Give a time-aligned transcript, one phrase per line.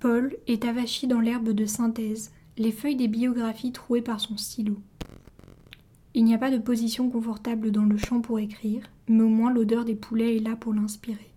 [0.00, 4.78] Paul est avachi dans l'herbe de synthèse, les feuilles des biographies trouées par son stylo.
[6.14, 9.52] Il n'y a pas de position confortable dans le champ pour écrire, mais au moins
[9.52, 11.30] l'odeur des poulets est là pour l'inspirer.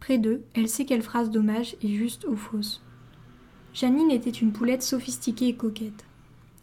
[0.00, 2.82] Près d'eux, elle sait quelle phrase d'hommage est juste ou fausse.
[3.72, 6.06] Janine était une poulette sophistiquée et coquette.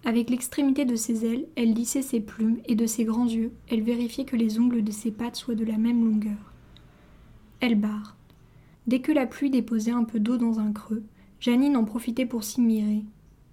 [0.04, 3.82] Avec l'extrémité de ses ailes, elle lissait ses plumes et de ses grands yeux, elle
[3.82, 6.54] vérifiait que les ongles de ses pattes soient de la même longueur.
[7.62, 8.18] Elle barre.
[8.88, 11.04] Dès que la pluie déposait un peu d'eau dans un creux,
[11.40, 13.04] Janine en profitait pour s'y mirer.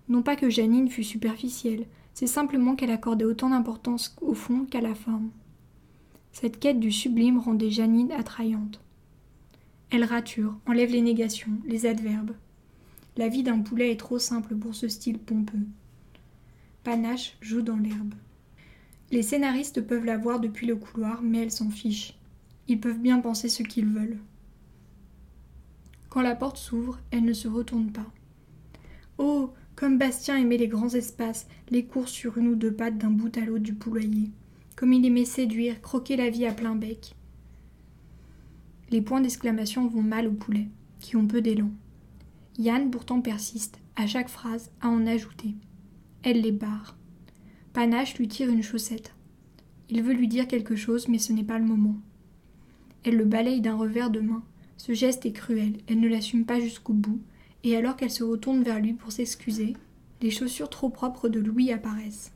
[0.08, 4.80] Non pas que Janine fût superficielle, c'est simplement qu'elle accordait autant d'importance au fond qu'à
[4.80, 5.30] la forme.
[6.32, 8.80] Cette quête du sublime rendait Janine attrayante.
[9.90, 12.34] Elle rature, enlève les négations, les adverbes.
[13.16, 15.66] La vie d'un poulet est trop simple pour ce style pompeux.
[16.82, 18.14] Panache joue dans l'herbe.
[19.10, 22.14] Les scénaristes peuvent la voir depuis le couloir, mais elle s'en fiche.
[22.68, 24.18] Ils peuvent bien penser ce qu'ils veulent.
[26.12, 28.04] Quand la porte s'ouvre, elle ne se retourne pas.
[29.16, 33.08] Oh Comme Bastien aimait les grands espaces, les courses sur une ou deux pattes d'un
[33.08, 34.28] bout à l'autre du poulailler.
[34.76, 37.14] Comme il aimait séduire, croquer la vie à plein bec.
[38.90, 40.68] Les points d'exclamation vont mal aux poulets,
[41.00, 41.70] qui ont peu d'élan.
[42.58, 45.54] Yann pourtant persiste, à chaque phrase, à en ajouter.
[46.24, 46.98] Elle les barre.
[47.72, 49.14] Panache lui tire une chaussette.
[49.88, 51.96] Il veut lui dire quelque chose, mais ce n'est pas le moment.
[53.02, 54.42] Elle le balaye d'un revers de main,
[54.76, 57.20] ce geste est cruel, elle ne l'assume pas jusqu'au bout,
[57.64, 59.76] et alors qu'elle se retourne vers lui pour s'excuser,
[60.20, 62.32] les chaussures trop propres de Louis apparaissent.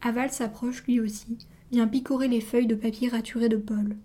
[0.00, 1.38] Aval s'approche lui aussi,
[1.70, 3.96] vient picorer les feuilles de papier raturées de Paul.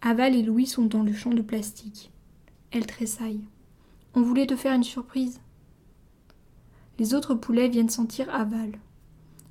[0.00, 2.12] Aval et Louis sont dans le champ de plastique.
[2.70, 3.40] Elle tressaille.
[4.14, 5.40] On voulait te faire une surprise.
[6.98, 8.72] Les autres poulets viennent sentir Aval.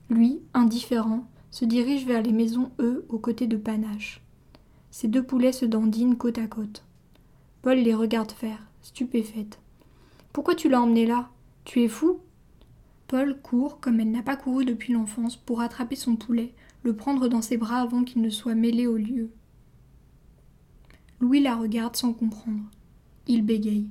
[0.09, 4.22] Lui, indifférent, se dirige vers les maisons eux aux côtés de Panache.
[4.91, 6.84] Ces deux poulets se dandinent côte à côte.
[7.66, 9.58] Paul les regarde faire, stupéfaite.
[10.31, 11.31] Pourquoi tu l'as emmené là?
[11.63, 12.19] Tu es fou?
[13.07, 16.53] Paul court comme elle n'a pas couru depuis l'enfance pour attraper son poulet,
[16.84, 19.31] le prendre dans ses bras avant qu'il ne soit mêlé au lieu.
[21.19, 22.69] Louis la regarde sans comprendre.
[23.25, 23.90] Il bégaye.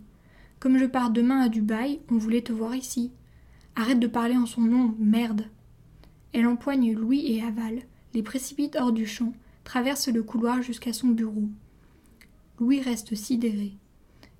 [0.60, 3.10] Comme je pars demain à Dubaï, on voulait te voir ici.
[3.74, 5.46] Arrête de parler en son nom, merde.
[6.32, 7.82] Elle empoigne Louis et Aval,
[8.14, 9.32] les précipite hors du champ,
[9.64, 11.48] traverse le couloir jusqu'à son bureau.
[12.60, 13.72] Louis reste sidéré.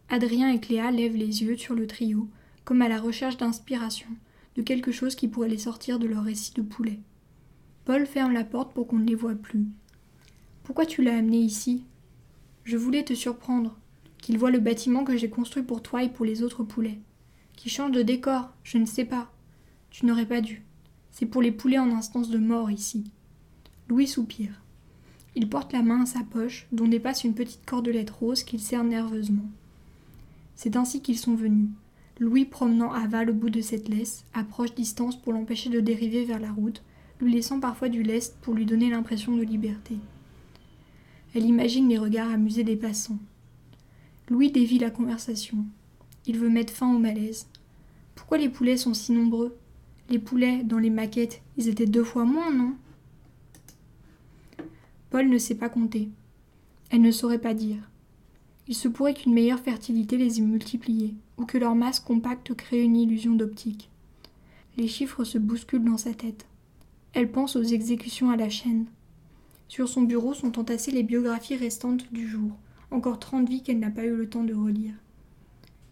[0.09, 2.29] Adrien et Cléa lèvent les yeux sur le trio,
[2.65, 4.09] comme à la recherche d'inspiration,
[4.57, 7.01] de quelque chose qui pourrait les sortir de leur récit de poulet.
[7.85, 9.67] Paul ferme la porte pour qu'on ne les voie plus.
[10.63, 11.85] Pourquoi tu l'as amené ici?
[12.65, 13.77] Je voulais te surprendre,
[14.19, 17.01] qu'il voit le bâtiment que j'ai construit pour toi et pour les autres poulets.
[17.57, 19.31] Qui change de décor, je ne sais pas.
[19.91, 20.63] Tu n'aurais pas dû.
[21.11, 23.05] C'est pour les poulets en instance de mort ici.
[23.89, 24.64] Louis soupire.
[25.37, 28.85] Il porte la main à sa poche, dont dépasse une petite cordelette rose qu'il serre
[28.85, 29.51] nerveusement.
[30.55, 31.69] C'est ainsi qu'ils sont venus.
[32.21, 36.25] Louis promenant Aval au bout de cette laisse, à proche distance pour l'empêcher de dériver
[36.25, 36.83] vers la route,
[37.21, 39.97] lui laissant parfois du lest pour lui donner l'impression de liberté.
[41.35, 43.19] Elle imagine les regards amusés des passants.
[44.29, 45.59] Louis dévie la conversation.
[46.27, 47.49] Il veut mettre fin au malaise.
[48.15, 49.57] Pourquoi les poulets sont si nombreux?
[50.09, 52.75] Les poulets, dans les maquettes, ils étaient deux fois moins, non?
[55.15, 56.09] Paul ne sait pas compter.
[56.91, 57.89] Elle ne saurait pas dire.
[58.67, 62.83] Il se pourrait qu'une meilleure fertilité les ait multipliés, ou que leur masse compacte crée
[62.83, 63.91] une illusion d'optique.
[64.77, 66.47] Les chiffres se bousculent dans sa tête.
[67.13, 68.87] Elle pense aux exécutions à la chaîne.
[69.69, 72.51] Sur son bureau sont entassées les biographies restantes du jour,
[72.91, 74.95] encore trente vies qu'elle n'a pas eu le temps de relire.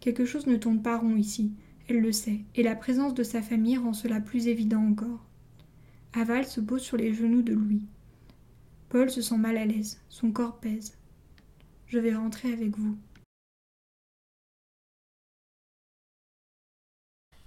[0.00, 1.52] Quelque chose ne tourne pas rond ici,
[1.86, 5.24] elle le sait, et la présence de sa famille rend cela plus évident encore.
[6.12, 7.86] Aval se pose sur les genoux de Louis.
[8.92, 10.98] Paul se sent mal à l'aise, son corps pèse.
[11.86, 12.94] Je vais rentrer avec vous.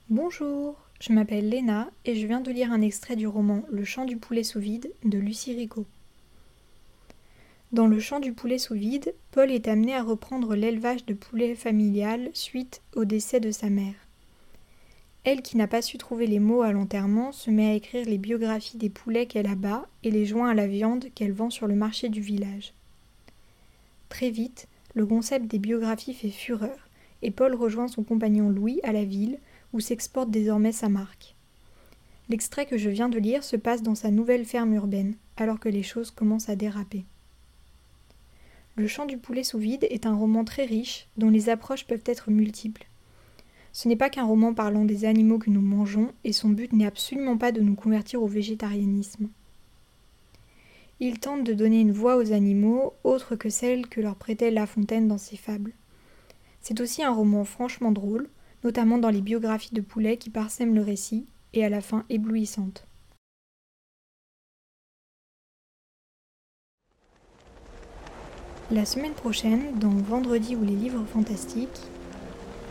[0.09, 4.05] Bonjour, je m'appelle Léna et je viens de lire un extrait du roman Le chant
[4.05, 5.85] du poulet sous vide de Lucie Rigaud.
[7.71, 11.53] Dans Le chant du poulet sous vide, Paul est amené à reprendre l'élevage de poulets
[11.53, 14.04] familial suite au décès de sa mère.
[15.25, 18.19] Elle qui n'a pas su trouver les mots à l'enterrement se met à écrire les
[18.19, 21.73] biographies des poulets qu'elle abat et les joints à la viande qu'elle vend sur le
[21.73, 22.73] marché du village.
[24.07, 26.89] Très vite, le concept des biographies fait fureur,
[27.23, 29.39] et Paul rejoint son compagnon Louis à la ville,
[29.73, 31.33] où s'exporte désormais sa marque.
[32.29, 35.69] L'extrait que je viens de lire se passe dans sa nouvelle ferme urbaine, alors que
[35.69, 37.03] les choses commencent à déraper.
[38.75, 42.03] Le chant du poulet sous vide est un roman très riche, dont les approches peuvent
[42.05, 42.85] être multiples.
[43.75, 46.85] Ce n'est pas qu'un roman parlant des animaux que nous mangeons, et son but n'est
[46.85, 49.27] absolument pas de nous convertir au végétarianisme.
[51.01, 54.65] Il tente de donner une voix aux animaux, autre que celle que leur prêtait La
[54.65, 55.73] Fontaine dans ses fables.
[56.61, 58.29] C'est aussi un roman franchement drôle,
[58.63, 62.87] notamment dans les biographies de poulets qui parsèment le récit, et à la fin éblouissante.
[68.71, 71.81] La semaine prochaine, dans Vendredi ou les livres fantastiques,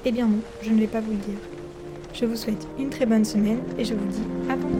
[0.04, 1.38] eh bien non, je ne vais pas vous le dire.
[2.12, 4.73] Je vous souhaite une très bonne semaine et je vous dis à vendredi.